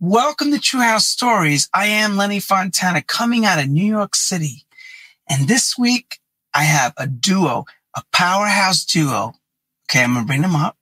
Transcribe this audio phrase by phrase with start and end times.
[0.00, 1.68] Welcome to True House Stories.
[1.74, 4.64] I am Lenny Fontana coming out of New York City.
[5.28, 6.20] And this week
[6.54, 7.64] I have a duo,
[7.96, 9.32] a powerhouse duo.
[9.90, 10.76] Okay, I'm going to bring them up.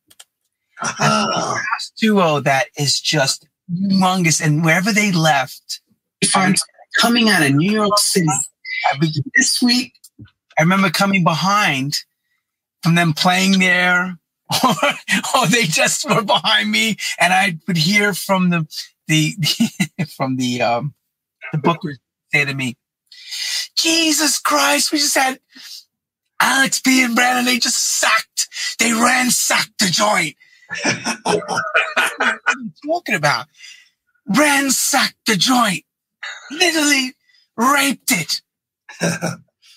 [0.83, 1.31] A ah.
[1.33, 4.45] powerhouse duo that is just humongous.
[4.45, 5.80] And wherever they left,
[6.35, 6.55] I'm
[7.01, 8.27] coming out of New York City.
[9.35, 9.95] This week,
[10.59, 12.01] I remember coming behind
[12.83, 14.19] from them playing there,
[14.62, 14.75] or,
[15.35, 18.67] or they just were behind me, and I would hear from the
[19.09, 20.94] the, the from the um
[21.53, 21.96] the bookers
[22.32, 22.76] say to me,
[23.76, 25.39] Jesus Christ, we just had
[26.40, 28.48] Alex P and Brandon, they just sacked,
[28.79, 30.36] they ransacked the joint.
[31.22, 31.62] what
[32.20, 33.47] are you talking about?
[34.27, 35.84] Ransacked the joint.
[36.50, 37.12] Literally
[37.56, 38.42] raped it.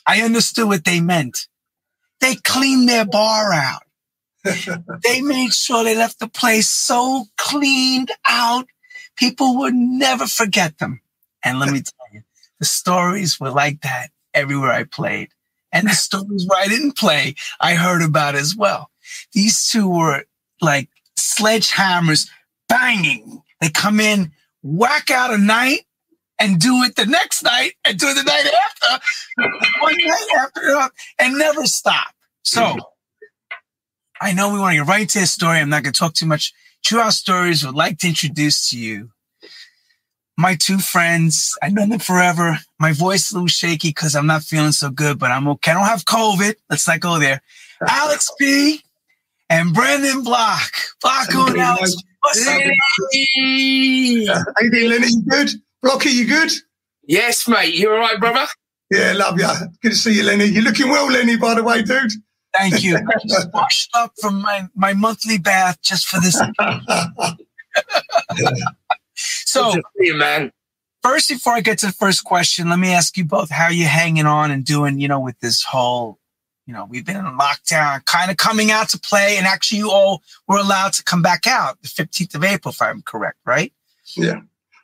[0.06, 1.48] I understood what they meant.
[2.20, 3.84] They cleaned their bar out.
[5.04, 8.66] they made sure they left the place so cleaned out
[9.20, 11.02] people would never forget them.
[11.44, 12.22] And let me tell you,
[12.60, 15.30] the stories were like that everywhere I played.
[15.72, 18.90] And the stories where I didn't play, I heard about as well.
[19.34, 20.24] These two were
[20.62, 22.30] like sledgehammers
[22.68, 23.42] banging.
[23.62, 24.32] They come in,
[24.64, 25.82] whack out a night,
[26.40, 29.06] and do it the next night, and do it the night after,
[29.82, 32.14] one night after, and never stop.
[32.44, 32.78] So
[34.22, 35.60] I know we want to get right into this story.
[35.60, 36.54] I'm not going to talk too much.
[36.84, 39.12] True House Stories would like to introduce to you
[40.40, 41.58] my two friends.
[41.62, 42.60] I know them forever.
[42.80, 45.72] My voice is a little shaky because I'm not feeling so good, but I'm okay.
[45.72, 46.56] I don't have COVID.
[46.70, 47.42] Let's not go there.
[47.86, 48.82] Alex P
[49.50, 50.72] and Brandon Block.
[51.02, 51.94] Block on Alex.
[52.22, 52.54] What's up?
[52.54, 52.62] How
[53.12, 55.08] you doing, Lenny?
[55.08, 55.50] You good?
[55.84, 56.52] Blocky, you good?
[57.06, 57.74] Yes, mate.
[57.74, 58.48] You all right, brother?
[58.92, 59.48] Yeah, love you.
[59.82, 60.46] Good to see you, Lenny.
[60.46, 62.12] You're looking well, Lenny, by the way, dude.
[62.58, 62.96] Thank you.
[62.96, 66.42] I just washed up from my, my monthly bath just for this.
[69.50, 70.52] so, you, man.
[71.04, 73.86] first, before I get to the first question, let me ask you both how you
[73.86, 76.20] hanging on and doing, you know, with this whole,
[76.66, 79.92] you know, we've been in lockdown, kind of coming out to play, and actually you
[79.92, 83.74] all were allowed to come back out the 15th of April, if I'm correct, right?
[84.16, 84.42] Yeah.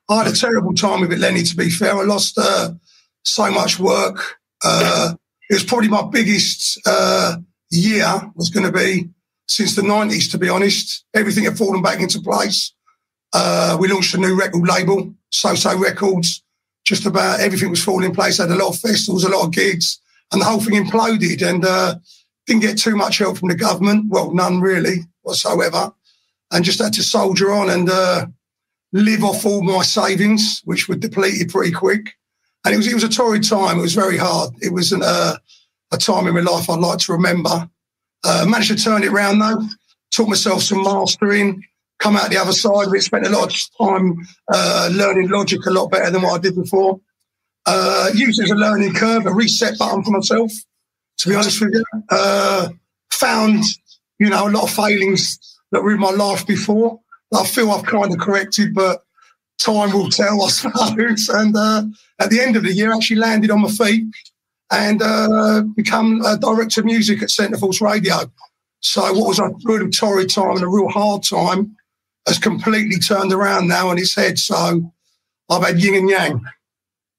[0.10, 1.96] I had a terrible time with it, Lenny, to be fair.
[1.96, 2.74] I lost uh,
[3.24, 4.38] so much work.
[4.64, 5.16] Uh,
[5.50, 7.38] it was probably my biggest uh,
[7.72, 9.10] year was going to be
[9.48, 11.06] since the 90s, to be honest.
[11.14, 12.74] Everything had fallen back into place.
[13.38, 16.42] Uh, we launched a new record label, So-So Records.
[16.86, 18.38] Just about everything was falling in place.
[18.38, 20.00] Had a lot of festivals, a lot of gigs,
[20.32, 21.96] and the whole thing imploded and uh,
[22.48, 24.06] didn't get too much help from the government.
[24.08, 25.92] Well, none really whatsoever.
[26.52, 28.28] And just had to soldier on and uh,
[28.94, 32.14] live off all my savings, which were depleted pretty quick.
[32.64, 33.80] And it was it was a torrid time.
[33.80, 34.54] It was very hard.
[34.62, 35.42] It wasn't a,
[35.92, 37.70] a time in my life I'd like to remember.
[38.24, 39.62] Uh, managed to turn it around though.
[40.12, 41.66] Taught myself some mastering.
[42.00, 43.02] Come out the other side it.
[43.02, 44.18] Spent a lot of time
[44.52, 47.00] uh, learning logic a lot better than what I did before.
[47.66, 50.52] Uh, used as a learning curve, a reset button for myself.
[51.20, 52.70] To be honest with you, uh,
[53.12, 53.64] found
[54.20, 55.40] you know a lot of failings
[55.72, 57.00] that were in my life before.
[57.34, 59.04] I feel I've kind of corrected, but
[59.58, 61.30] time will tell, I suppose.
[61.30, 61.84] And uh,
[62.20, 64.06] at the end of the year, I actually landed on my feet
[64.72, 68.32] and uh, become a director of music at Centreforce Radio.
[68.80, 71.76] So what was a really torrid time and a real hard time
[72.28, 74.40] has completely turned around now on its head.
[74.40, 74.94] So
[75.50, 76.42] I've had yin and yang.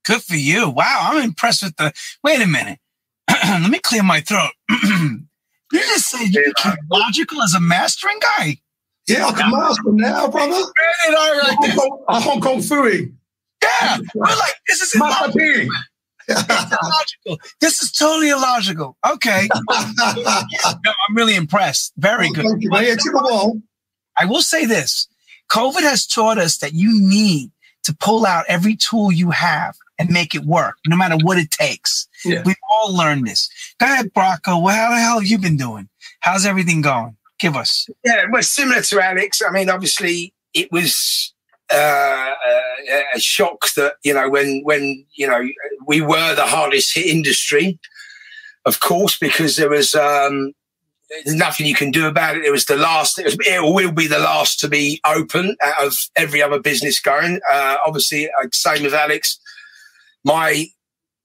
[0.05, 0.71] Good for you.
[0.71, 1.93] Wow, I'm impressed with the.
[2.23, 2.79] Wait a minute.
[3.29, 4.53] Let me clear my throat.
[4.71, 5.27] you
[5.73, 8.59] just said you became logical as a mastering guy.
[9.09, 10.51] Yeah, I can master now, brother.
[10.51, 10.73] Brandon
[11.07, 11.91] and I are this.
[12.09, 13.13] A Hong Kong Fooey.
[13.63, 15.69] Yeah, we're like this is illogical.
[16.29, 17.39] It's illogical.
[17.61, 18.97] This is totally illogical.
[19.09, 21.93] Okay, no, I'm really impressed.
[21.97, 22.47] Very oh, good.
[22.47, 22.99] Thank you, mate.
[24.19, 25.09] I will say this
[25.51, 27.51] COVID has taught us that you need
[27.85, 31.51] to pull out every tool you have and make it work, no matter what it
[31.51, 32.09] takes.
[32.25, 32.43] Yeah.
[32.45, 33.49] We've all learned this.
[33.79, 34.63] Go ahead, Brocco.
[34.63, 35.89] Well, how the hell have you been doing?
[36.21, 37.17] How's everything going?
[37.39, 37.89] Give us.
[38.05, 39.41] Yeah, well, similar to Alex.
[39.47, 41.33] I mean, obviously, it was
[41.73, 41.77] uh,
[42.87, 45.43] a, a shock that you know when when you know
[45.87, 47.79] we were the hardest hit industry,
[48.65, 50.55] of course, because there was um,
[51.09, 52.45] there's nothing you can do about it.
[52.45, 53.19] It was the last.
[53.19, 57.01] It, was, it will be the last to be open out of every other business
[57.01, 57.41] going.
[57.51, 59.39] Uh, obviously, uh, same with Alex.
[60.25, 60.67] My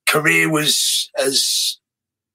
[0.08, 1.78] career was as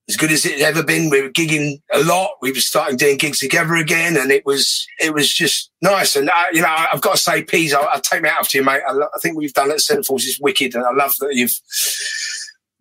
[0.09, 1.11] as good as it ever been.
[1.11, 2.31] We were gigging a lot.
[2.41, 6.17] We were starting doing gigs together again, and it was it was just nice.
[6.17, 8.59] And I, you know, I- I've got to say, Peas, I'll, I'll take that to
[8.59, 8.83] you, mate.
[8.89, 11.59] I, I think we've done at Centreforce is wicked, and I love that you've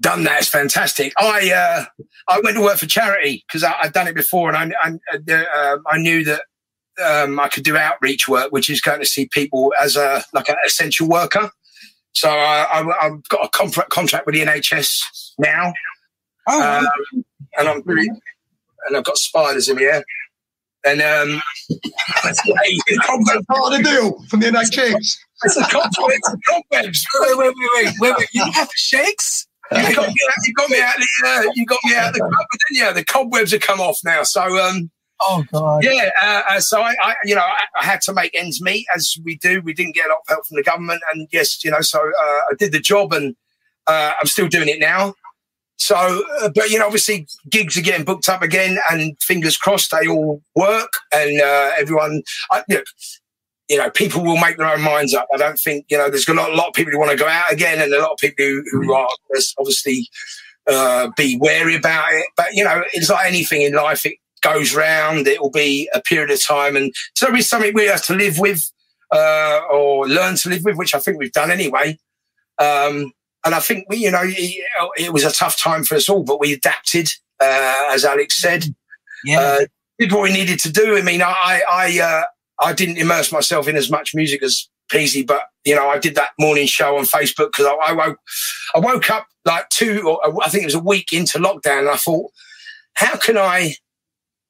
[0.02, 0.40] done that.
[0.40, 1.14] It's fantastic.
[1.20, 1.86] I uh,
[2.28, 5.78] I went to work for charity because I'd done it before, and I I, uh,
[5.88, 6.42] I knew that
[7.04, 10.50] um, I could do outreach work, which is going to see people as a like
[10.50, 11.52] an essential worker.
[12.14, 15.02] So I, have got a contract contract with the NHS
[15.38, 15.74] now,
[16.48, 16.62] oh,
[17.14, 17.26] um,
[17.58, 20.04] and I'm and I've got spiders in here.
[20.88, 21.42] And um,
[23.48, 25.18] part of the deal from the NHS.
[25.44, 27.06] It's the cobwebs.
[27.20, 28.28] Wait, wait, wait, wait, wait, wait.
[28.34, 29.48] You have shakes?
[29.72, 32.20] You got, me out, you got me out the uh, you got me out the
[32.20, 32.94] cupboard, didn't you?
[32.94, 34.24] The cobwebs have come off now.
[34.24, 34.92] So um,
[35.22, 36.12] oh god, yeah.
[36.22, 39.18] Uh, uh, so I, I, you know, I, I, had to make ends meet as
[39.24, 39.62] we do.
[39.62, 42.00] We didn't get a lot of help from the government, and yes, you know, so
[42.00, 43.36] uh, I did the job, and
[43.88, 45.16] uh, I'm still doing it now.
[45.78, 45.96] So,
[46.42, 50.08] uh, but you know, obviously gigs are getting booked up again, and fingers crossed they
[50.08, 51.42] all work, and
[51.80, 52.22] everyone.
[52.52, 52.84] I, you know,
[53.70, 55.28] you know, people will make their own minds up.
[55.34, 57.18] I don't think, you know, there's a lot, a lot of people who want to
[57.18, 59.10] go out again and a lot of people who, who are
[59.58, 60.08] obviously
[60.70, 62.28] uh, be wary about it.
[62.38, 64.06] But, you know, it's like anything in life.
[64.06, 65.28] It goes round.
[65.28, 66.76] It will be a period of time.
[66.76, 68.72] And so it's something we have to live with
[69.12, 71.98] uh, or learn to live with, which I think we've done anyway.
[72.60, 73.14] Um,
[73.46, 74.64] and I think we, you know, it,
[74.98, 77.10] it, was a tough time for us all, but we adapted,
[77.40, 78.66] uh, as Alex said.
[79.24, 79.40] Yeah.
[79.40, 79.66] Uh,
[79.98, 80.98] did what we needed to do.
[80.98, 82.24] I mean, I, I, uh,
[82.60, 86.16] I didn't immerse myself in as much music as Peasy, but you know, I did
[86.16, 88.20] that morning show on Facebook because I, I, woke,
[88.76, 91.90] I woke up like two, or I think it was a week into lockdown, and
[91.90, 92.32] I thought,
[92.94, 93.76] how can I?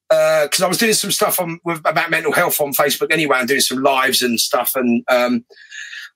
[0.09, 3.39] Because uh, I was doing some stuff on with, about mental health on Facebook anyway,
[3.39, 5.45] and doing some lives and stuff, and um,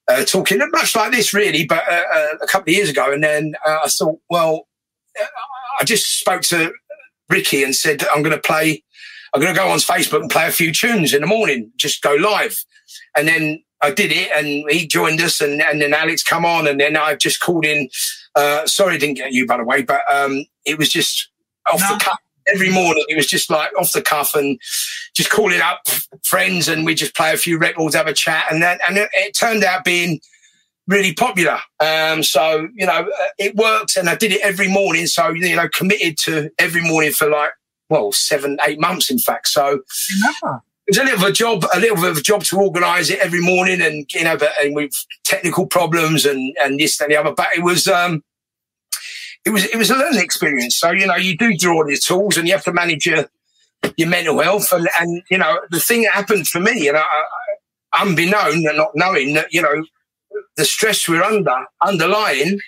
[0.09, 3.11] uh, talking much like this, really, but uh, uh a couple of years ago.
[3.11, 4.67] And then uh, I thought, well,
[5.79, 6.73] I just spoke to
[7.29, 8.83] Ricky and said, I'm going to play
[9.33, 12.01] I'm going to go on Facebook and play a few tunes in the morning, just
[12.01, 12.63] go live.
[13.15, 16.67] And then I did it and he joined us and, and then Alex come on
[16.67, 17.89] and then I just called in.
[18.35, 21.29] Uh, sorry, I didn't get you, by the way, but um, it was just
[21.71, 21.93] off no.
[21.93, 22.19] the cuff
[22.53, 23.05] every morning.
[23.07, 24.59] It was just like off the cuff and
[25.15, 25.87] just calling up
[26.23, 28.45] friends and we just play a few records, have a chat.
[28.51, 30.19] And then, and it, it turned out being
[30.87, 31.59] really popular.
[31.79, 35.07] Um, so, you know, uh, it worked and I did it every morning.
[35.07, 37.51] So, you know, committed to every morning for like
[37.89, 39.47] well, seven, eight months, in fact.
[39.47, 39.81] So
[40.89, 42.59] it was a little bit of a job, a little bit of a job to
[42.59, 44.93] organise it every morning, and you know, but and with
[45.23, 47.33] technical problems and and this and the other.
[47.33, 48.23] But it was um,
[49.45, 50.77] it was it was a learning experience.
[50.77, 53.29] So you know, you do draw on your tools, and you have to manage your
[53.97, 57.01] your mental health, and and you know, the thing that happened for me, and I,
[57.01, 59.83] I, unbeknown and not knowing that you know
[60.57, 62.59] the stress we're under underlying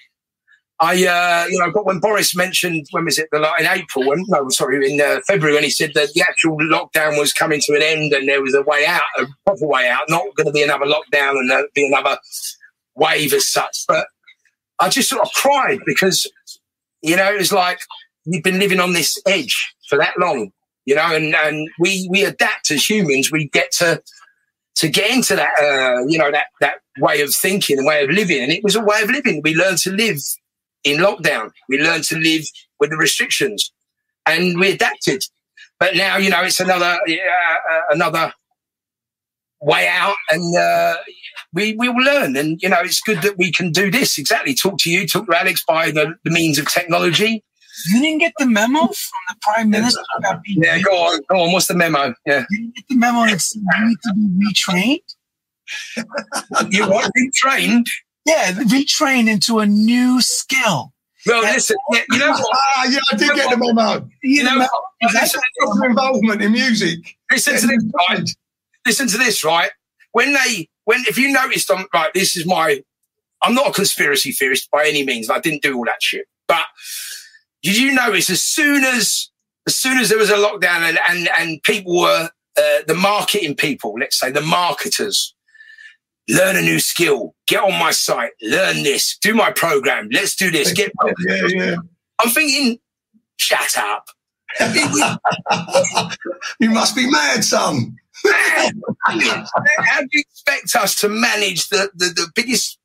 [0.83, 4.25] I, uh, you know, but when Boris mentioned, when was it, the, in April, when,
[4.28, 7.75] no, sorry, in uh, February, when he said that the actual lockdown was coming to
[7.75, 10.51] an end and there was a way out, a proper way out, not going to
[10.51, 12.18] be another lockdown and there'd be another
[12.95, 13.86] wave as such.
[13.88, 14.07] But
[14.80, 16.25] I just sort of cried because,
[17.04, 17.80] you know, it was like
[18.25, 20.51] we've been living on this edge for that long,
[20.86, 23.31] you know, and, and we, we adapt as humans.
[23.31, 24.01] We get to,
[24.78, 28.10] to get into that, uh, you know, that, that way of thinking and way of
[28.10, 28.42] living.
[28.42, 29.42] And it was a way of living.
[29.44, 30.18] We learned to live
[30.83, 31.51] in lockdown.
[31.69, 32.44] We learned to live
[32.80, 33.72] with the restrictions
[34.25, 35.24] and we adapted.
[35.80, 38.33] But now, you know, it's another, uh, another
[39.62, 40.98] way out and uh,
[41.54, 42.36] we, we will learn.
[42.36, 44.18] And, you know, it's good that we can do this.
[44.18, 44.54] Exactly.
[44.54, 47.44] Talk to you, talk to Alex by the, the means of technology.
[47.89, 50.62] You didn't get the memo from the prime minister about being.
[50.62, 51.51] Yeah, go on, go on.
[51.51, 52.13] What's the memo?
[52.25, 52.45] Yeah.
[52.50, 55.16] You didn't get the memo said you need to be retrained.
[56.72, 57.88] you want retrained?
[58.25, 60.94] Yeah, retrain into a new skill.
[61.25, 62.49] Well, listen, yeah, you know what?
[62.54, 64.07] Ah, yeah, I did get the memo.
[64.23, 64.68] You know,
[65.13, 66.99] that's your involvement in music.
[67.31, 68.30] Listen to this, right?
[68.85, 69.71] Listen to this, right?
[70.11, 72.83] When they, when if you noticed, I'm right, this is my.
[73.44, 75.30] I'm not a conspiracy theorist by any means.
[75.30, 76.28] I didn't do all that shit.
[76.47, 76.66] But
[77.63, 79.30] did you notice as soon as
[79.68, 83.56] as soon as there was a lockdown and and, and people were uh, the marketing
[83.56, 85.33] people, let's say the marketers,
[86.30, 90.51] learn a new skill, get on my site, learn this, do my program, let's do
[90.51, 90.92] this, get.
[91.25, 91.75] Yeah, yeah.
[92.19, 92.80] I'm thinking,
[93.37, 94.06] shut up.
[96.59, 97.95] you must be mad, son.
[98.25, 98.69] How
[100.01, 102.78] do you expect us to manage the, the, the biggest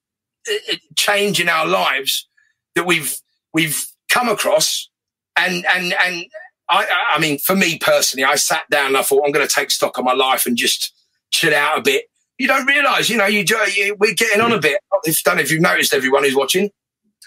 [0.49, 2.29] uh, uh, change in our lives
[2.75, 3.17] that we've
[3.53, 4.89] we've come across?
[5.37, 6.25] And and and
[6.71, 9.53] I, I mean, for me personally, I sat down and I thought I'm going to
[9.53, 10.93] take stock of my life and just
[11.31, 12.05] chill out a bit
[12.39, 14.81] you don't realise, you know, you, you, we're getting on a bit.
[14.93, 16.71] I don't know if you've noticed, everyone who's watching.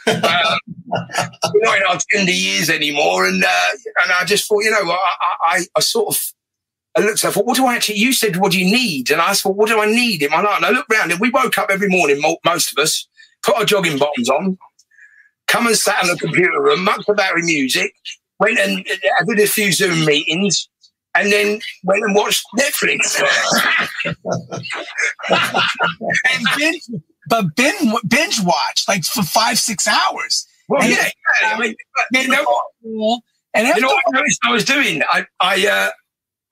[0.07, 0.59] um,
[1.53, 3.71] we're not in our tender years anymore, and uh,
[4.03, 4.97] and I just thought, you know, I,
[5.41, 6.33] I, I sort of
[6.97, 7.99] I looked, I thought, what do I actually?
[7.99, 9.11] You said, what do you need?
[9.11, 10.57] And I thought, what do I need in my life?
[10.57, 13.07] And I looked around, and we woke up every morning, most of us,
[13.43, 14.57] put our jogging bottoms on,
[15.47, 17.93] come and sat in the computer room, mucked about with music,
[18.39, 20.67] went and uh, did a few Zoom meetings,
[21.19, 23.21] and then went and watched Netflix.
[25.29, 26.81] and binge,
[27.29, 30.47] but binge, binge watch like for five, six hours.
[30.67, 31.09] Well, And yeah,
[31.41, 31.75] yeah, I mean,
[32.13, 33.19] you know.
[33.55, 35.01] And you know what I noticed I was doing?
[35.09, 35.89] I, I, uh,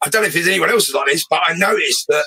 [0.04, 2.26] I don't know if there's anyone else like this, but I noticed that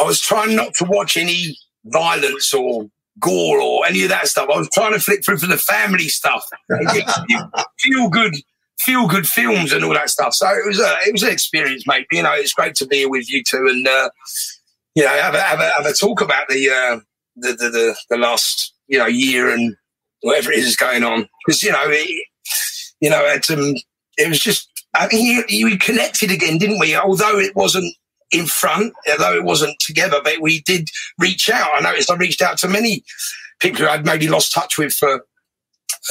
[0.00, 1.56] I was trying not to watch any
[1.86, 2.88] violence or
[3.20, 4.48] gore or any of that stuff.
[4.52, 6.44] I was trying to flick through for the family stuff,
[7.78, 8.34] feel good,
[8.84, 10.34] feel good films and all that stuff.
[10.34, 12.06] So it was a, it was an experience, mate.
[12.12, 14.10] You know, it's great to be here with you two and uh,
[14.94, 17.00] you know have a, have a have a talk about the uh,
[17.36, 19.76] the, the the the last you know year and
[20.20, 22.26] whatever it is going on because you know it,
[23.00, 23.74] you know it's um
[24.16, 26.94] it was just I mean you, you connected again, didn't we?
[26.94, 27.94] Although it wasn't
[28.32, 30.88] in front, although it wasn't together, but we did
[31.18, 31.70] reach out.
[31.74, 33.04] I noticed I reached out to many
[33.60, 35.24] people who I'd maybe lost touch with for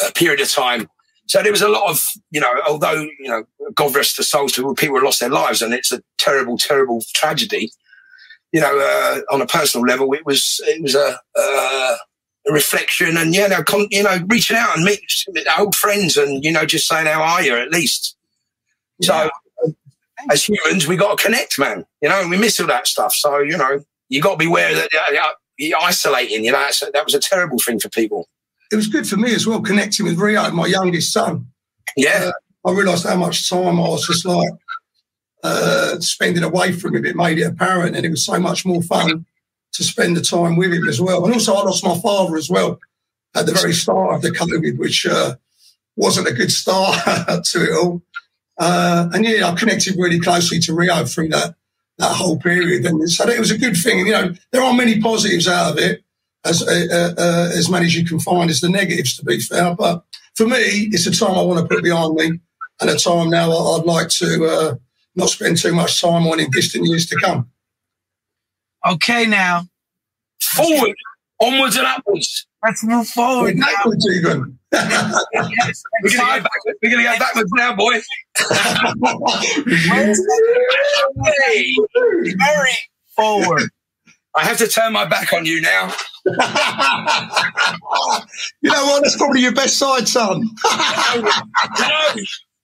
[0.08, 0.90] a period of time.
[1.28, 3.44] So there was a lot of, you know, although, you know,
[3.76, 7.02] God rest the souls to people who lost their lives and it's a terrible, terrible
[7.16, 7.72] tragedy.
[8.52, 11.98] You know, uh, on a personal level, it was, it was a, uh,
[12.48, 15.02] a reflection and, you know, con- you know, reaching out and meet
[15.58, 18.16] old friends and, you know, just saying, how are you at least?
[19.02, 19.30] So
[20.30, 21.86] as humans, we got to connect, man.
[22.02, 23.14] You know, and we miss all that stuff.
[23.14, 26.82] So, you know, you got to be aware that uh, you're isolating, you know, that's,
[26.82, 28.28] that was a terrible thing for people.
[28.74, 31.46] It was good for me as well, connecting with Rio, my youngest son.
[31.96, 32.32] Yeah.
[32.66, 34.50] I realised how much time I was just like
[35.44, 37.06] uh, spending away from him.
[37.06, 39.28] It made it apparent, and it was so much more fun
[39.74, 41.24] to spend the time with him as well.
[41.24, 42.80] And also, I lost my father as well
[43.36, 45.36] at the very start of the COVID, which uh,
[45.96, 46.98] wasn't a good start
[47.46, 48.02] to it all.
[48.58, 51.54] Uh, and yeah, I connected really closely to Rio through that
[52.00, 54.00] that whole period, and so it was a good thing.
[54.00, 56.03] And, you know, there are many positives out of it,
[56.46, 59.16] as uh, uh, as many as you can find as the negatives.
[59.18, 60.04] To be fair, but
[60.36, 60.58] for me,
[60.92, 62.40] it's a time I want to put behind me,
[62.82, 64.76] and a time now I'd like to uh,
[65.16, 67.50] not spend too much time on in distant years to come.
[68.86, 69.66] okay, now
[70.42, 70.96] Forward,
[71.42, 72.46] onwards and upwards.
[72.64, 73.56] let's move forward.
[73.56, 73.66] Now.
[73.68, 74.60] Backwards even.
[74.74, 76.78] Yes, We're going to go backwards.
[76.82, 78.02] We're going to go backwards now, boy.
[82.38, 82.72] Very
[83.16, 83.70] forward.
[84.36, 85.94] I have to turn my back on you now.
[86.26, 86.32] you
[88.72, 89.04] know what?
[89.04, 90.42] That's probably your best side, son.
[90.42, 90.42] No,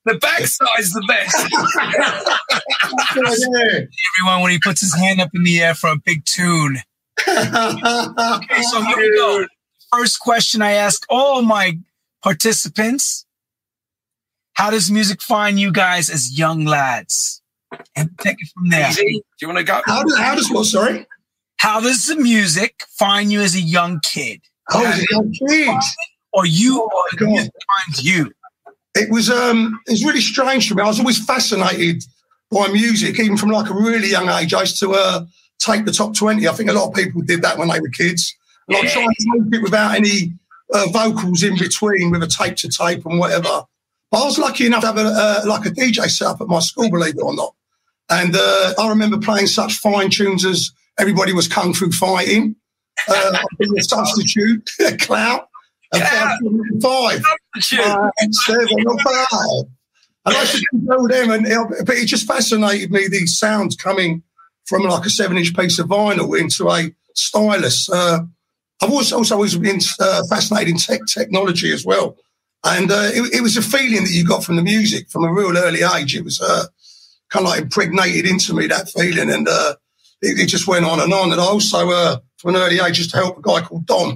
[0.05, 1.35] the backside's the best.
[4.17, 6.77] Everyone, when he puts his hand up in the air for a big tune.
[7.27, 9.45] Okay, so here we go.
[9.93, 11.77] First question I ask all my
[12.23, 13.25] participants
[14.53, 17.41] How does music find you guys as young lads?
[17.95, 18.89] And take it from there.
[18.89, 19.03] Easy.
[19.03, 19.81] Do you want to go?
[19.85, 20.65] How does, how does what?
[20.65, 21.05] Sorry.
[21.59, 24.41] How does the music find you as a young kid?
[24.71, 25.75] Oh, as a young kid.
[26.31, 27.29] Or you, Oh, or my the God.
[27.31, 27.53] music
[27.85, 28.31] finds you?
[28.95, 30.83] It was um, it was really strange for me.
[30.83, 32.03] I was always fascinated
[32.51, 34.53] by music, even from like a really young age.
[34.53, 35.25] I used to uh,
[35.59, 36.47] tape the top twenty.
[36.47, 38.35] I think a lot of people did that when they were kids.
[38.67, 39.15] And I'd try and
[39.51, 40.33] tape it without any
[40.73, 43.63] uh, vocals in between, with a tape to tape and whatever.
[44.11, 46.47] But I was lucky enough to have a, uh, like a DJ set up at
[46.47, 47.53] my school, believe it or not.
[48.09, 52.55] And uh, I remember playing such fine tunes as Everybody Was Kung Fu Fighting,
[53.07, 55.47] uh, being a substitute, Clout,
[55.93, 56.37] and Yeah.
[56.81, 58.01] five five,
[58.31, 59.65] seven, or five.
[60.25, 64.21] And I should know them, and it, but it just fascinated me these sounds coming
[64.65, 67.89] from like a seven-inch piece of vinyl into a stylus.
[67.89, 68.19] Uh,
[68.81, 72.17] I've also, also always been uh, fascinated in tech technology as well,
[72.63, 75.33] and uh, it, it was a feeling that you got from the music from a
[75.33, 76.15] real early age.
[76.15, 76.65] It was uh,
[77.29, 79.75] kind of like impregnated into me that feeling, and uh,
[80.21, 81.31] it, it just went on and on.
[81.31, 84.11] And I also, uh, from an early age, used to help a guy called Don.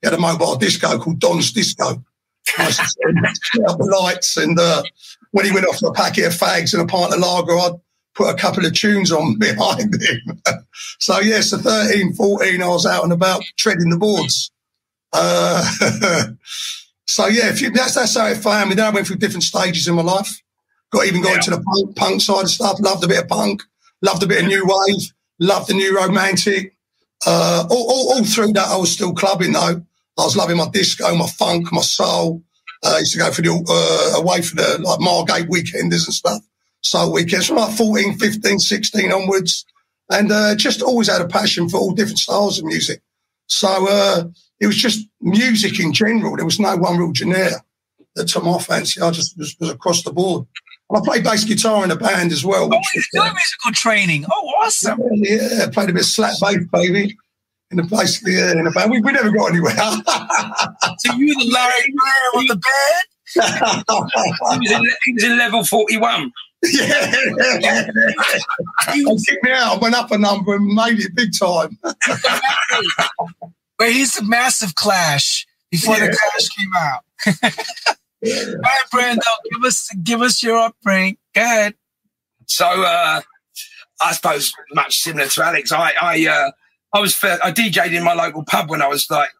[0.00, 2.02] He had a mobile disco called Don's Disco.
[2.58, 4.82] I used set up the lights, and uh,
[5.32, 7.72] when he went off for a packet of fags and a pint of lager, I'd
[8.14, 10.40] put a couple of tunes on behind him.
[10.98, 14.50] so, yes, at 13, 14, I was out and about treading the boards.
[15.12, 15.64] Uh,
[17.06, 18.74] so, yeah, if you, that's, that's how it found me.
[18.76, 20.42] Then I went through different stages in my life.
[20.90, 21.34] Got even got Yeah.
[21.36, 22.80] into the punk, punk side of stuff.
[22.80, 23.62] Loved a bit of punk.
[24.02, 25.12] Loved a bit of new wave.
[25.38, 26.74] Loved the new romantic.
[27.26, 29.82] Uh, all, all, all through that, I was still clubbing though.
[30.18, 32.42] I was loving my disco, my funk, my soul.
[32.84, 36.14] Uh, I used to go for the, uh, away for the like Margate weekenders and
[36.14, 36.42] stuff.
[36.80, 39.64] Soul weekends from like 14, 15, 16 onwards.
[40.10, 43.02] And, uh, just always had a passion for all different styles of music.
[43.46, 44.24] So, uh,
[44.60, 46.36] it was just music in general.
[46.36, 47.62] There was no one real genre
[48.16, 49.00] that took my fancy.
[49.00, 50.46] I just was, was across the board.
[50.94, 52.64] I played bass guitar in a band as well.
[52.72, 54.24] Oh, you was, do uh, musical training.
[54.30, 54.98] Oh, awesome.
[55.12, 57.16] yeah, I played a bit of slap bass, baby.
[57.70, 58.90] In the basically yeah, in a band.
[58.90, 59.74] We, we never got anywhere.
[61.00, 63.04] So you the Larry Bird of the band?
[64.58, 66.32] He was, in, he was in level 41.
[66.64, 67.86] Yeah.
[68.80, 69.76] I kicked me out.
[69.76, 71.78] I went up a number and made it big time.
[73.78, 76.06] Wait, he's a massive clash before yeah.
[76.06, 77.96] the clash came out.
[78.24, 79.22] All right, Brando,
[79.52, 81.16] give us give us your upbringing.
[81.34, 81.74] Go ahead.
[82.46, 83.20] So uh,
[84.00, 85.72] I suppose much similar to Alex.
[85.72, 86.50] I I uh,
[86.94, 89.30] I was I DJed in my local pub when I was like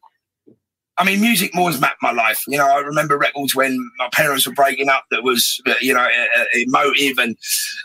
[0.99, 2.43] I mean, music more has mapped my life.
[2.49, 5.95] You know, I remember records when my parents were breaking up that was, uh, you
[5.95, 6.07] know,
[6.55, 7.19] emotive.
[7.19, 7.37] And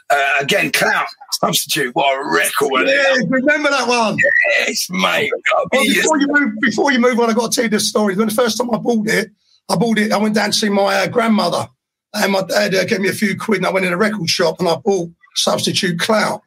[0.09, 2.87] uh, again, Clout, Substitute, what a record.
[2.87, 4.17] Yeah, remember that one?
[4.57, 5.31] Yes, mate.
[5.53, 8.15] Well, before, you move, before you move on, I've got to tell you this story.
[8.15, 9.29] When the first time I bought it,
[9.69, 11.67] I bought it, I went down to see my uh, grandmother.
[12.13, 14.29] And my dad uh, gave me a few quid and I went in a record
[14.29, 16.41] shop and I bought Substitute Clout.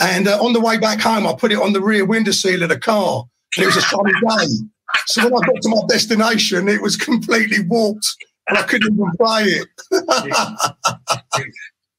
[0.00, 2.62] And uh, on the way back home, I put it on the rear window seal
[2.62, 3.24] of the car.
[3.56, 4.46] And it was a sunny day.
[5.06, 8.06] So when I got to my destination, it was completely warped
[8.48, 9.68] and I couldn't even play it.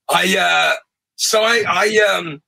[0.10, 0.74] I, uh,
[1.16, 2.42] so I, I, um,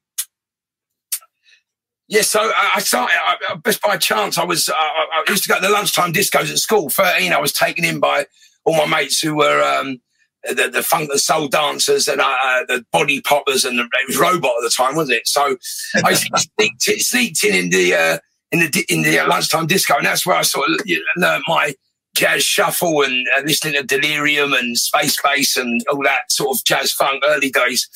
[2.14, 5.56] yeah, so I, started, I, just by chance, I was, uh, I used to go
[5.56, 6.92] to the lunchtime discos at school.
[6.92, 8.28] 13, I was taken in by
[8.66, 10.00] all my mates who were, um,
[10.44, 14.08] the, the funk, the soul dancers and uh, uh the body poppers and the, it
[14.08, 15.28] was robot at the time, wasn't it?
[15.28, 15.58] So
[16.04, 16.14] I
[16.60, 18.18] sneaked, sneaked in in the, uh,
[18.52, 21.46] in the in the lunchtime disco, and that's where I sort of you know, learned
[21.48, 21.74] my
[22.16, 26.64] jazz shuffle and uh, listening to Delirium and Space Bass and all that sort of
[26.64, 27.90] jazz funk early days.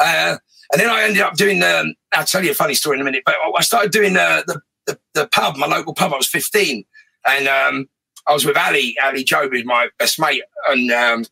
[0.00, 0.38] Uh,
[0.72, 1.62] and then I ended up doing.
[1.62, 3.22] Um, I'll tell you a funny story in a minute.
[3.24, 6.12] But I started doing uh, the, the the pub, my local pub.
[6.12, 6.84] I was 15,
[7.26, 7.88] and um,
[8.26, 11.24] I was with Ali, Ali Job, who's my best mate, and um,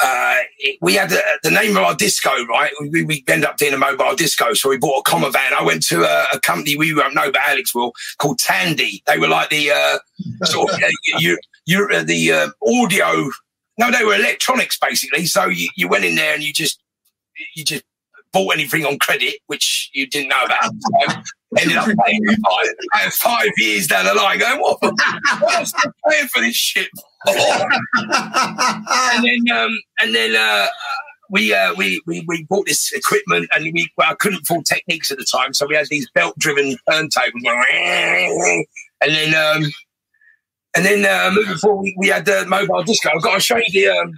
[0.00, 0.36] uh,
[0.80, 2.72] we had the, the, name of our disco, right?
[2.90, 4.54] We, we ended up doing a mobile disco.
[4.54, 5.52] So we bought a Commer van.
[5.52, 9.02] I went to a, a company we won't know, but Alex will, called Tandy.
[9.06, 9.98] They were like the uh,
[10.44, 10.80] sort of,
[11.18, 13.30] you, you, uh, the uh, audio.
[13.78, 15.26] No, they were electronics basically.
[15.26, 16.82] So you, you went in there and you just,
[17.54, 17.84] you just
[18.32, 20.72] bought anything on credit, which you didn't know about.
[21.58, 22.24] ended up paying
[22.94, 24.78] five, five years down the line, going, "What?
[24.80, 26.88] What's the paying for this shit?"
[27.26, 30.66] and then, um, and then uh,
[31.28, 35.10] we, uh, we we we bought this equipment, and we well, I couldn't afford Technics
[35.10, 38.64] at the time, so we had these belt-driven turntables,
[39.00, 39.34] and then.
[39.34, 39.70] Um,
[40.76, 43.10] and then uh, moving forward, we, we had the mobile disco.
[43.12, 44.12] I've got to show you the um,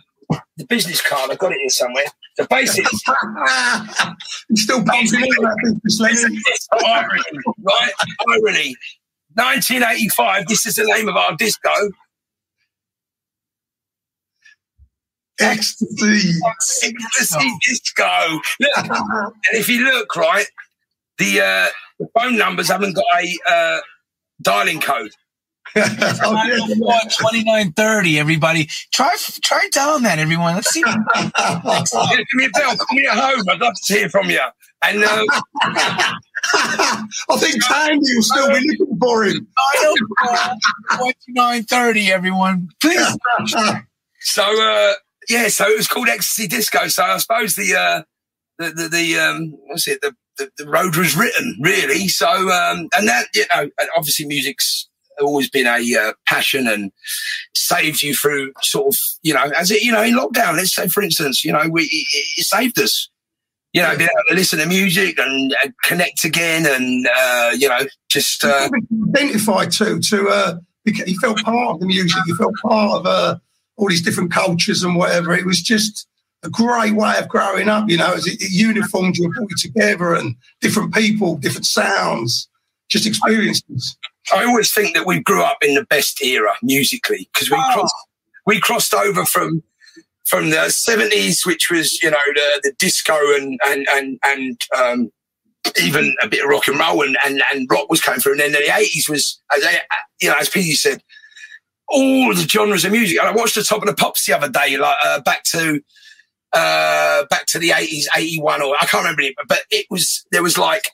[0.56, 1.30] the business card.
[1.30, 2.04] I've got it here somewhere.
[2.36, 2.90] The basics.
[4.54, 7.22] still bouncing pumping that business, irony,
[7.62, 7.92] right?
[8.30, 8.76] Irony.
[9.34, 10.46] 1985.
[10.46, 11.70] This is the name of our disco.
[15.40, 16.38] Ecstasy.
[16.46, 18.40] Ecstasy disco.
[18.60, 20.46] Look, and if you look right,
[21.18, 21.68] the uh,
[21.98, 23.80] the phone numbers haven't got a uh,
[24.40, 25.12] dialing code.
[25.76, 26.42] Oh,
[27.08, 28.68] 2930, everybody.
[28.92, 30.54] Try try down that, everyone.
[30.54, 30.82] Let's see.
[30.86, 32.76] yeah, give me a bell.
[32.76, 33.44] Call me at home.
[33.48, 34.40] I'd love to hear from you.
[34.84, 35.24] And uh,
[35.62, 37.06] I
[37.38, 39.46] think Tandy will still be looking for him.
[40.98, 42.68] 2930, everyone.
[42.80, 43.16] Please.
[44.20, 44.94] so, uh,
[45.28, 46.88] yeah, so it was called Ecstasy Disco.
[46.88, 48.02] So I suppose the, uh,
[48.58, 52.08] the, the, the um, what's it, the, the, the road was written, really.
[52.08, 54.88] So, um, and that, you know, obviously music's
[55.20, 56.92] always been a uh, passion and
[57.54, 60.88] saved you through sort of, you know, as it, you know, in lockdown, let's say,
[60.88, 62.06] for instance, you know, we, it,
[62.38, 63.08] it saved us,
[63.72, 67.68] you know, being able to listen to music and uh, connect again and, uh, you
[67.68, 68.44] know, just.
[68.44, 68.68] Uh,
[69.08, 73.36] identify too, to, uh, you felt part of the music, you felt part of uh,
[73.76, 75.34] all these different cultures and whatever.
[75.34, 76.06] It was just
[76.42, 79.50] a great way of growing up, you know, as it, it uniformed you and brought
[79.50, 82.48] you together and different people, different sounds,
[82.88, 83.96] just experiences.
[84.32, 87.72] I always think that we grew up in the best era musically because we oh.
[87.74, 87.94] crossed
[88.46, 89.62] we crossed over from
[90.24, 95.12] from the seventies, which was you know the, the disco and and and and um,
[95.80, 98.40] even a bit of rock and roll and, and and rock was coming through, and
[98.40, 99.64] then the eighties was as
[100.20, 101.02] you know as Pete said,
[101.88, 103.18] all the genres of music.
[103.18, 105.80] And I watched the Top of the Pops the other day, like uh, back to
[106.52, 110.42] uh, back to the 80s, 81 or I can't remember it, but it was, there
[110.42, 110.90] was like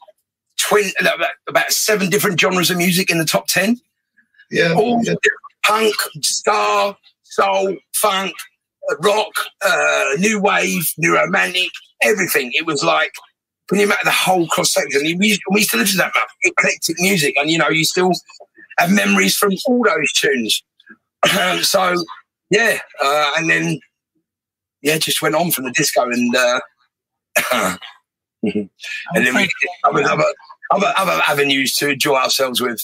[0.58, 0.92] 20,
[1.48, 3.80] about seven different genres of music in the top 10.
[4.50, 4.74] Yeah.
[4.74, 5.14] All yeah.
[5.64, 8.34] punk, star, soul, funk,
[9.00, 9.32] rock,
[9.64, 11.70] uh, new wave, new romantic,
[12.02, 12.52] everything.
[12.54, 13.12] It was like,
[13.72, 16.28] you met the whole cross section, we used, we used to listen to that much
[16.42, 18.12] eclectic music, and you know, you still
[18.78, 20.62] have memories from all those tunes.
[21.38, 21.94] Um, so,
[22.50, 23.78] yeah, uh, and then
[24.82, 27.76] yeah, just went on from the disco and uh,
[28.42, 28.70] and
[29.14, 29.48] then we
[29.84, 30.24] other, other,
[30.70, 32.80] other, other avenues to enjoy ourselves with.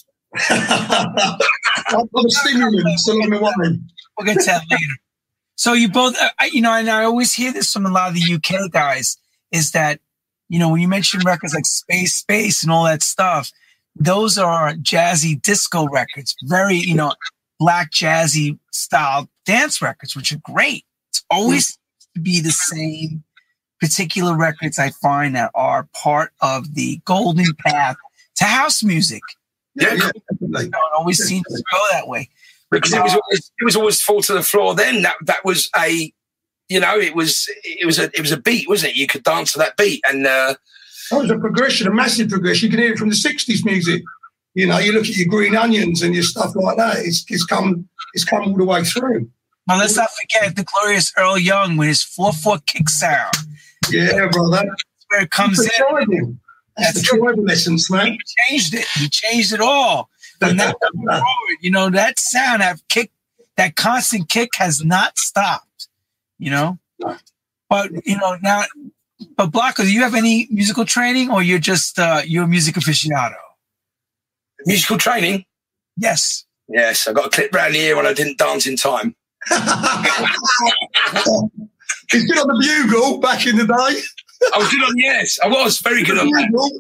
[0.51, 0.59] I'm
[1.07, 3.79] a stimulant along the way.
[4.19, 4.85] We'll get to that later.
[5.57, 8.15] So you both, uh, you know, and I always hear this from a lot of
[8.15, 9.17] the UK guys
[9.53, 10.01] is that,
[10.49, 13.53] you know, when you mention records like Space Space and all that stuff,
[13.95, 17.13] those are jazzy disco records, very, you know,
[17.61, 20.85] black jazzy style dance records, which are great.
[21.11, 21.79] It's always
[22.15, 23.23] to be the same
[23.81, 27.97] particular records I find that are part of the golden path
[28.37, 29.23] to house music.
[29.75, 30.11] Yeah, yeah,
[30.41, 32.29] You know, it always seems to go that way.
[32.71, 34.75] because it was always, it was always fall to the floor.
[34.75, 36.13] Then that that was a,
[36.69, 38.97] you know, it was it was a it was a beat, wasn't it?
[38.97, 40.55] You could dance to that beat, and uh,
[41.11, 42.67] That was a progression, a massive progression.
[42.67, 44.03] You can hear it from the '60s music.
[44.55, 46.99] You know, you look at your Green Onions and your stuff like that.
[46.99, 49.29] It's, it's come, it's come all the way through.
[49.67, 53.35] But let's not forget the glorious Earl Young with his 4 4 kick sound.
[53.91, 54.65] Yeah, brother.
[54.67, 56.11] That's where it comes That's in.
[56.11, 56.37] the.
[56.77, 58.13] That's, That's the tribal essence, man.
[58.13, 58.87] He changed it.
[58.95, 60.11] He changed it all.
[60.41, 63.13] From that forward, you know, that sound, that kick,
[63.57, 65.89] that constant kick has not stopped,
[66.39, 66.79] you know?
[67.71, 68.65] But, you know, now,
[69.37, 72.75] but Blanco, do you have any musical training or you're just, uh, you're a music
[72.75, 73.37] aficionado?
[74.67, 75.45] musical training.
[75.97, 76.45] Yes.
[76.69, 79.15] Yes, I got a clip round here when I didn't dance in time.
[82.11, 84.01] He's good on the bugle back in the day.
[84.55, 86.49] I was good on yes, I was very good on that.
[86.51, 86.71] Bugle.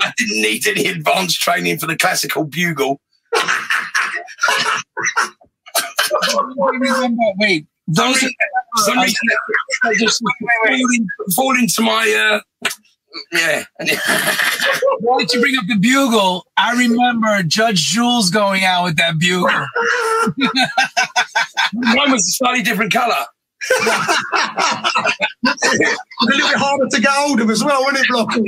[0.02, 3.00] I didn't need any advanced training for the classical bugle.
[7.38, 9.28] Wait, those are, For some reason,
[9.84, 12.68] I just fall, in, fall into my uh,
[13.32, 13.64] yeah.
[15.00, 16.46] why did you bring up the bugle?
[16.56, 19.48] I remember Judge Jules going out with that bugle.
[21.74, 23.26] Mine was a slightly different colour.
[23.80, 23.84] a
[26.22, 28.44] little bit harder to get hold of as well, wasn't it, Blocky?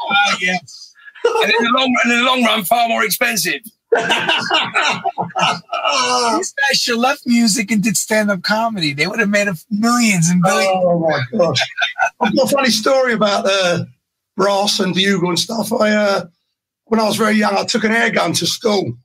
[0.00, 0.58] Ah, yeah.
[1.24, 3.60] and in the long and in the long run, far more expensive.
[3.94, 4.02] These
[6.52, 8.92] guys should left music and did stand up comedy.
[8.92, 10.70] They would have made millions and billions.
[10.74, 11.60] Oh my gosh!
[12.20, 13.84] I've got a funny story about uh,
[14.36, 15.72] brass and bugle and stuff.
[15.72, 16.26] I, uh,
[16.86, 18.96] when I was very young, I took an air gun to school,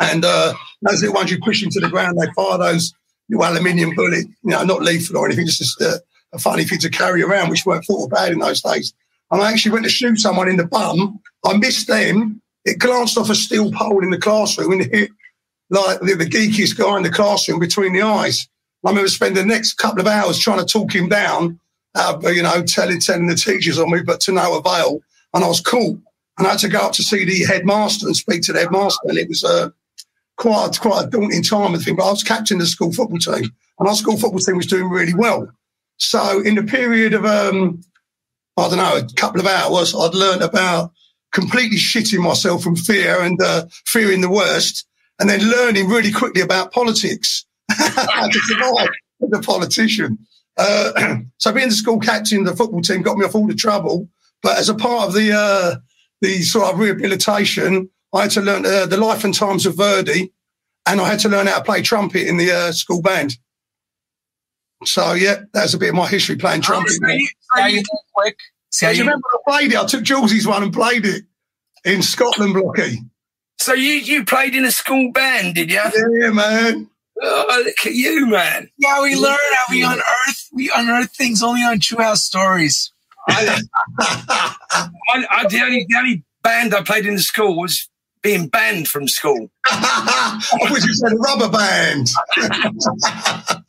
[0.00, 2.92] and uh, those little ones you push into the ground, they fire those
[3.28, 6.90] little aluminium bullet, you know, not lethal or anything, just a, a funny thing to
[6.90, 8.92] carry around, which weren't thought bad in those days.
[9.30, 11.20] And I actually went to shoot someone in the bum.
[11.44, 12.40] I missed them.
[12.64, 15.10] It glanced off a steel pole in the classroom and hit
[15.70, 18.48] like the, the geekiest guy in the classroom between the eyes.
[18.84, 21.60] I remember spending the next couple of hours trying to talk him down,
[21.98, 25.00] uh, you know, telling telling the teachers on me, but to no avail.
[25.34, 25.98] And I was caught,
[26.38, 29.08] and I had to go up to see the headmaster and speak to the headmaster,
[29.08, 29.70] and it was uh,
[30.36, 31.74] quite a, quite a daunting time.
[31.74, 34.40] I think, but I was captain of the school football team, and our school football
[34.40, 35.48] team was doing really well.
[35.98, 37.82] So in the period of um,
[38.56, 40.92] I don't know, a couple of hours, I'd learned about
[41.32, 44.86] completely shitting myself from fear and uh, fearing the worst,
[45.20, 48.88] and then learning really quickly about politics, how to survive
[49.22, 50.18] as a politician.
[50.58, 54.08] Uh, so being the school captain the football team got me off all the trouble.
[54.42, 55.76] But as a part of the uh,
[56.20, 60.32] the sort of rehabilitation, I had to learn uh, the life and times of Verdi,
[60.86, 63.36] and I had to learn how to play trumpet in the uh, school band.
[64.84, 66.92] So yeah, that's a bit of my history playing trumpet.
[66.92, 68.36] So you- so How you- you doing, quick?
[68.70, 69.78] See how Do you you, remember I played it?
[69.78, 71.24] I took Jules's one and played it
[71.84, 72.98] in Scotland, Blocky.
[73.58, 75.80] So you you played in a school band, did you?
[76.20, 76.88] Yeah, man.
[77.20, 78.70] Oh, look at you, man.
[78.84, 82.92] how we learn, how we unearth, we unearth things only on True House Stories.
[83.28, 83.62] I,
[84.00, 87.88] I, I, the only the only band I played in the school was
[88.22, 89.50] being banned from school.
[89.66, 92.08] I wish you said rubber band.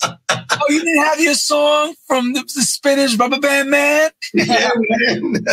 [0.51, 4.09] Oh, you didn't have your song from the, the Spinners Rubber Band Man?
[4.33, 5.45] yeah, man.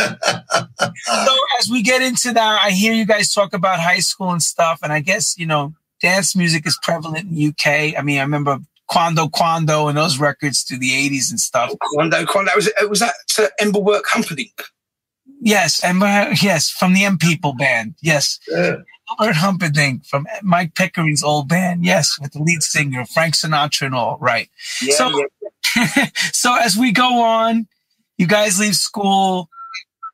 [1.05, 4.41] so as we get into that, I hear you guys talk about high school and
[4.41, 7.97] stuff, and I guess you know dance music is prevalent in the UK.
[7.97, 11.71] I mean, I remember Quando Quando and those records through the '80s and stuff.
[11.93, 14.63] Quando, Quando, was it was that uh, Engelbert Humperdinck?
[15.41, 17.95] Yes, and uh, yes, from the M People band.
[18.01, 18.77] Yes, Yeah.
[19.19, 21.85] Albert Humperdinck from Mike Pickering's old band.
[21.85, 24.17] Yes, with the lead singer Frank Sinatra and all.
[24.19, 24.49] Right.
[24.81, 25.11] Yeah, So-
[25.75, 26.07] yeah.
[26.33, 27.67] so as we go on,
[28.17, 29.49] you guys leave school.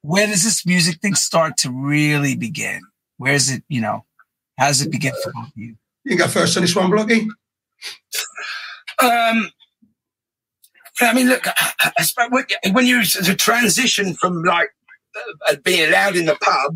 [0.02, 2.82] Where does this music thing start to really begin?
[3.18, 3.64] Where is it?
[3.70, 4.06] You know,
[4.58, 5.76] how does it begin for both of you?
[6.04, 7.28] You can go first on this one, Blocky.
[9.00, 9.52] Um,
[11.02, 12.30] I mean, look, I- I suppose
[12.72, 14.70] when- you the transition from like
[15.50, 16.76] uh, being allowed in the pub,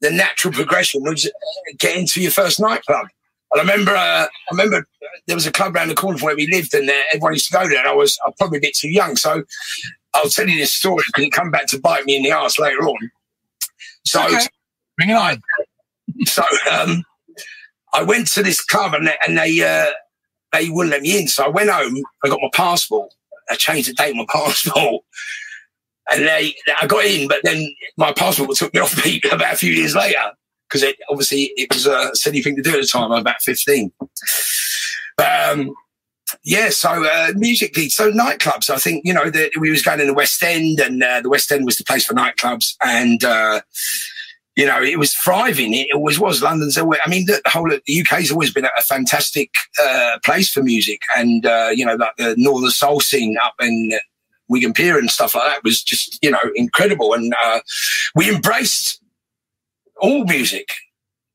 [0.00, 1.30] the natural progression was uh,
[1.78, 3.06] getting to your first nightclub.
[3.52, 4.86] And I remember, uh, I remember
[5.26, 7.46] there was a club around the corner from where we lived, and uh, everyone used
[7.46, 7.78] to go there.
[7.78, 9.42] And I was, I was probably a bit too young, so
[10.14, 12.58] I'll tell you this story because it come back to bite me in the ass
[12.58, 13.10] later on.
[14.04, 14.46] So, Okay.
[14.98, 15.40] Bring it on.
[16.24, 17.02] so um,
[17.94, 19.90] I went to this club and they, and they uh,
[20.52, 21.28] they wouldn't let me in.
[21.28, 23.12] So I went home, I got my passport,
[23.50, 25.04] I changed the date on my passport.
[26.10, 29.56] And they, I got in, but then my passport took me off beat about a
[29.56, 30.32] few years later
[30.68, 33.12] because it obviously it was a silly thing to do at the time.
[33.12, 33.92] I was about 15.
[35.16, 35.74] But, um,
[36.44, 38.70] yeah, so uh, musically, so nightclubs.
[38.70, 41.28] I think you know that we was going in the West End, and uh, the
[41.28, 43.60] West End was the place for nightclubs, and uh,
[44.56, 45.74] you know it was thriving.
[45.74, 46.42] It always was.
[46.42, 47.00] London's always.
[47.04, 49.50] I mean, the whole of the UK's always been a fantastic
[49.82, 53.92] uh, place for music, and uh, you know, like the Northern Soul scene up in
[54.48, 57.60] Wigan Pier and stuff like that was just you know incredible, and uh,
[58.14, 59.02] we embraced
[60.00, 60.68] all music,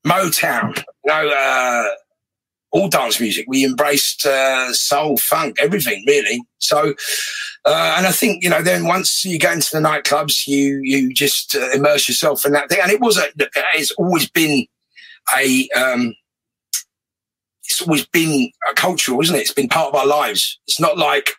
[0.05, 1.89] Motown, you know
[2.71, 3.45] all dance music.
[3.47, 6.41] We embraced uh, soul, funk, everything really.
[6.59, 6.93] So,
[7.67, 11.13] uh, and I think you know, then once you go into the nightclubs, you you
[11.13, 12.79] just uh, immerse yourself in that thing.
[12.81, 13.25] And it was a,
[13.75, 14.65] it's always been
[15.37, 16.15] a, um,
[17.65, 19.41] it's always been a cultural, isn't it?
[19.41, 20.57] It's been part of our lives.
[20.65, 21.33] It's not like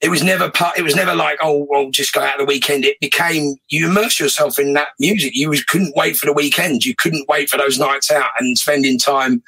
[0.00, 0.78] it was never part.
[0.78, 2.84] It was never like, oh, well, just go out the weekend.
[2.84, 5.34] It became you immerse yourself in that music.
[5.34, 6.84] You couldn't wait for the weekend.
[6.84, 9.42] You couldn't wait for those nights out and spending time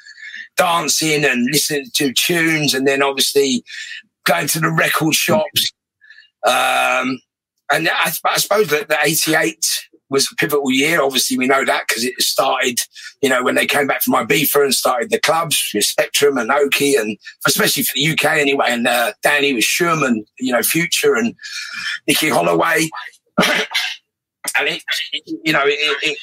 [0.57, 3.63] dancing and listening to tunes, and then obviously
[4.25, 5.71] going to the record shops.
[6.45, 7.19] Um,
[7.71, 11.01] and I, I, suppose that the 88 was a pivotal year.
[11.01, 12.81] Obviously, we know that because it started,
[13.21, 16.95] you know, when they came back from Ibiza and started the clubs Spectrum and Oki,
[16.95, 18.67] and especially for the UK anyway.
[18.69, 21.33] And uh, Danny was Sherman, you know, Future and
[22.07, 22.89] Nicky Holloway.
[24.57, 24.83] and it,
[25.43, 26.17] you know, it,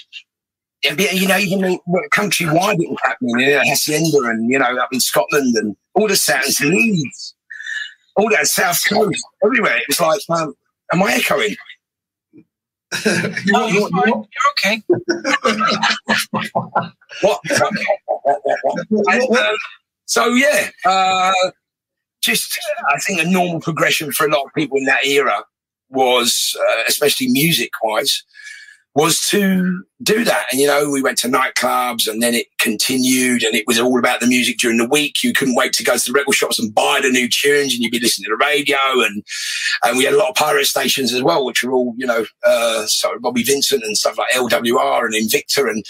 [0.83, 1.79] it, you know, even
[2.13, 6.07] countrywide it was happening, you know, Hacienda and, you know, up in Scotland and all
[6.07, 7.35] the sounds, Leeds,
[8.19, 9.77] all that South Coast, everywhere.
[9.77, 10.55] It was like, um,
[10.93, 11.55] am I echoing?
[12.35, 12.45] you
[13.55, 14.83] oh, you're, you're, you're okay.
[17.23, 17.41] what?
[19.13, 19.57] and, um,
[20.07, 21.33] so, yeah, uh,
[22.21, 22.59] just,
[22.93, 25.45] I think a normal progression for a lot of people in that era
[25.89, 28.25] was, uh, especially music wise,
[28.95, 30.47] was to do that.
[30.51, 33.99] And, you know, we went to nightclubs and then it continued and it was all
[33.99, 35.23] about the music during the week.
[35.23, 37.83] You couldn't wait to go to the record shops and buy the new tunes and
[37.83, 38.77] you'd be listening to the radio.
[38.97, 39.23] And,
[39.85, 42.25] and we had a lot of pirate stations as well, which were all, you know,
[42.45, 45.69] uh, so Bobby Vincent and stuff like LWR and Invicta.
[45.69, 45.85] And,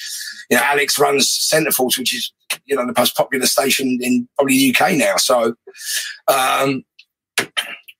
[0.51, 2.33] you know, Alex runs Centreforce, which is,
[2.67, 5.17] you know, the most popular station in probably the UK now.
[5.17, 5.55] So,
[6.29, 6.85] um,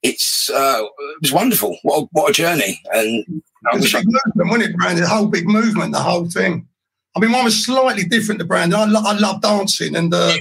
[0.03, 1.77] it's uh, it was wonderful.
[1.83, 2.81] What a, what a journey!
[2.93, 5.03] And it's a big movement, wasn't it, Brandon?
[5.05, 6.67] The whole big movement, the whole thing.
[7.17, 8.79] I mean, mine was slightly different to Brandon.
[8.79, 10.37] I, lo- I love dancing, and uh,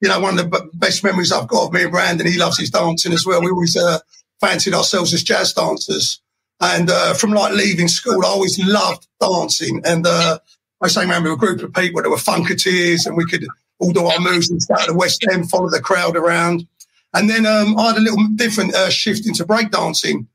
[0.00, 2.26] you know, one of the b- best memories I've got of me and Brandon.
[2.26, 3.42] He loves his dancing as well.
[3.42, 3.98] We always uh,
[4.40, 6.20] fancied ourselves as jazz dancers,
[6.60, 9.80] and uh, from like leaving school, I always loved dancing.
[9.84, 10.38] And uh,
[10.82, 13.46] I sang around with a group of people that were funketeers, and we could
[13.80, 16.66] all do our moves and start at the West End, follow the crowd around.
[17.14, 20.26] And then um, I had a little different uh, shift into breakdancing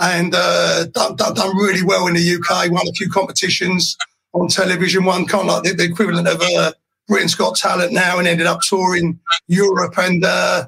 [0.00, 2.70] and uh, done, done, really well in the UK.
[2.70, 3.96] Won a few competitions
[4.32, 5.04] on television.
[5.04, 6.72] One kind of like the, the equivalent of uh,
[7.06, 10.66] Britain's Got Talent now, and ended up touring Europe and uh,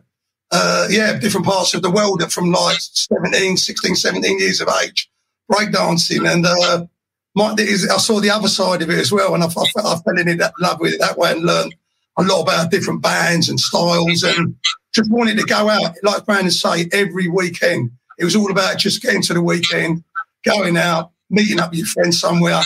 [0.50, 5.11] uh, yeah, different parts of the world from like 17, 16, 17 years of age,
[5.50, 6.31] breakdancing.
[6.31, 6.87] And uh,
[7.35, 10.18] my, I saw the other side of it as well, and I, I, I fell
[10.18, 11.74] in love with it that way and learned
[12.16, 14.55] a lot about different bands and styles and
[14.94, 19.02] just wanted to go out, like Brandon say, every weekend it was all about just
[19.02, 20.04] getting to the weekend,
[20.44, 22.61] going out, meeting up with your friends somewhere,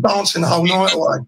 [0.00, 1.18] dancing the whole night away.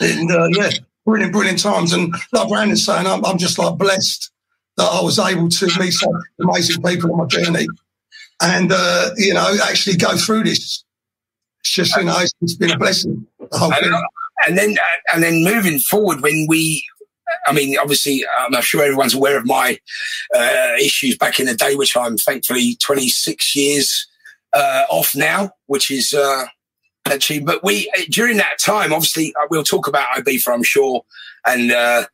[0.00, 0.70] And uh, yeah,
[1.04, 1.92] brilliant, brilliant times.
[1.92, 4.30] And like Brandon's saying, I'm, I'm just like blessed
[4.76, 7.66] that I was able to meet some amazing people on my journey
[8.42, 10.84] and, uh, you know, actually go through this.
[11.60, 13.92] It's just, you know, it's been a blessing, the whole thing.
[14.46, 14.76] And then,
[15.12, 16.84] and then moving forward, when we
[17.46, 19.78] I mean, obviously, I'm sure everyone's aware of my
[20.34, 24.06] uh, issues back in the day, which I'm thankfully 26 years
[24.52, 26.46] uh, off now, which is uh,
[27.06, 27.40] actually.
[27.40, 31.04] But we during that time, obviously, uh, we'll talk about Ibiza, I'm sure,
[31.46, 32.06] and uh,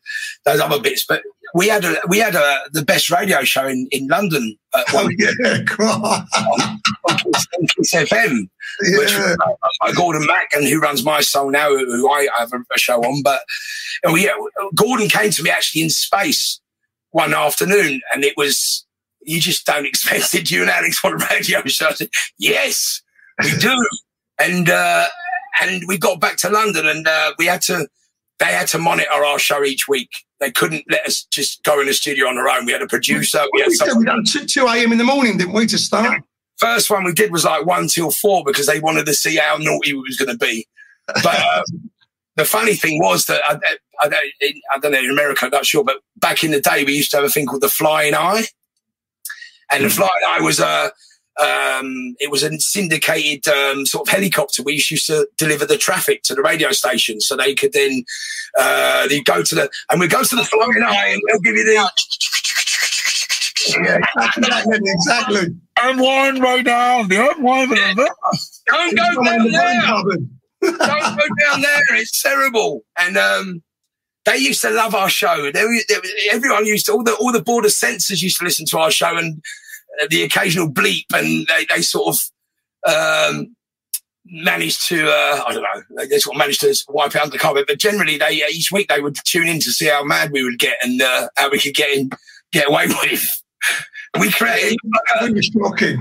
[0.44, 1.04] those other bits.
[1.06, 1.22] But
[1.54, 4.56] we had a we had a the best radio show in in London.
[4.74, 6.26] oh yeah, God.
[6.34, 8.48] on Kiss FM,
[8.82, 8.98] yeah.
[8.98, 9.36] which was
[9.80, 13.22] by Gordon Mac, and who runs Mi-Soul now, who I have a, show on.
[13.22, 13.42] But
[14.02, 14.30] and we,
[14.74, 16.60] Gordon came to me actually in space
[17.10, 18.86] one afternoon, and it was
[19.22, 20.50] you just don't expect it.
[20.50, 21.88] You and Alex on a radio show.
[21.88, 22.08] I said,
[22.38, 23.02] yes,
[23.42, 23.86] we do,
[24.38, 25.06] and uh,
[25.62, 27.88] and we got back to London, and uh, we had to.
[28.38, 30.08] They had to monitor our show each week
[30.40, 32.64] they couldn't let us just go in the studio on our own.
[32.64, 33.40] We had a producer.
[33.52, 34.90] We, had we done 2, 2 a.m.
[34.90, 36.22] in the morning, didn't we, to start?
[36.60, 39.56] First one we did was like 1 till 4 because they wanted to see how
[39.56, 40.66] naughty we was going to be.
[41.06, 41.90] But um,
[42.36, 43.58] the funny thing was that I,
[44.00, 46.84] I, don't, I don't know in America, I'm not sure, but back in the day,
[46.84, 48.44] we used to have a thing called the Flying Eye,
[49.72, 49.96] and the Mm.
[49.96, 50.92] Flying Eye was a
[51.40, 54.62] um, it was a syndicated um, sort of helicopter.
[54.62, 58.04] We used to deliver the traffic to the radio station, so they could then
[58.58, 61.56] uh, they go to the and we go to the Flying Eye, and they'll give
[61.56, 61.90] you the
[63.82, 63.98] Yeah,
[64.36, 65.38] exactly.
[65.38, 66.40] that, Lenny, exactly.
[66.40, 67.02] M1 right now.
[67.04, 67.96] The M1.
[68.66, 70.04] don't go Come on, down the there.
[70.04, 70.30] wine
[70.62, 71.82] don't go down there.
[71.92, 72.82] It's terrible.
[72.98, 73.62] And um,
[74.24, 75.50] they used to love our show.
[75.52, 75.94] They, they,
[76.32, 79.16] everyone used to, all the all the border censors used to listen to our show
[79.16, 79.42] and
[80.02, 83.56] uh, the occasional bleep, and they, they sort of um,
[84.26, 86.04] managed to uh, I don't know.
[86.06, 87.66] They sort of managed to wipe it under the carpet.
[87.66, 90.58] But generally, they each week they would tune in to see how mad we would
[90.58, 92.10] get and uh, how we could get in,
[92.52, 93.26] get away with.
[94.18, 94.76] We created.
[95.22, 95.98] It was shocking.